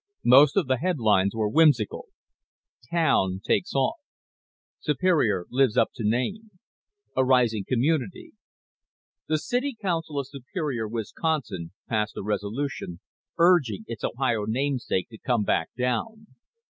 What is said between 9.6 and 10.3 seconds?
council of